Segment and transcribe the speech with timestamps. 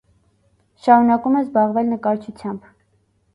[0.85, 2.67] Շարունակում է զբաղվել նկարչությամբ։